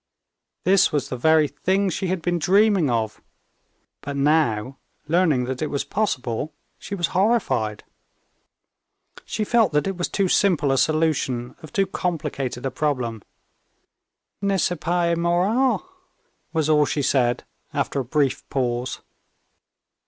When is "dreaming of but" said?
2.39-4.17